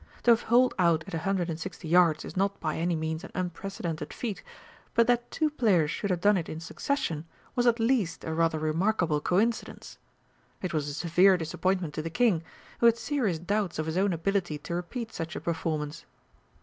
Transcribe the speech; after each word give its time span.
To 0.23 0.31
have 0.31 0.41
holed 0.41 0.73
out 0.79 1.03
at 1.05 1.13
a 1.13 1.19
hundred 1.19 1.47
and 1.47 1.59
sixty 1.59 1.87
yards 1.87 2.25
is 2.25 2.35
not 2.35 2.59
by 2.59 2.75
any 2.75 2.95
means 2.95 3.23
an 3.23 3.29
unprecedented 3.35 4.11
feat, 4.11 4.41
but 4.95 5.05
that 5.05 5.29
two 5.29 5.51
players 5.51 5.91
should 5.91 6.09
have 6.09 6.19
done 6.21 6.37
it 6.37 6.49
in 6.49 6.59
succession 6.59 7.25
was 7.55 7.67
at 7.67 7.79
least 7.79 8.23
a 8.23 8.33
rather 8.33 8.57
remarkable 8.57 9.21
coincidence. 9.21 9.99
It 10.59 10.73
was 10.73 10.87
a 10.87 10.95
severe 10.95 11.37
disappointment 11.37 11.93
to 11.93 12.01
the 12.01 12.09
King, 12.09 12.41
who 12.79 12.87
had 12.87 12.97
serious 12.97 13.37
doubts 13.37 13.77
of 13.77 13.85
his 13.85 13.95
own 13.95 14.11
ability 14.11 14.57
to 14.57 14.73
repeat 14.73 15.13
such 15.13 15.35
a 15.35 15.39
performance. 15.39 16.03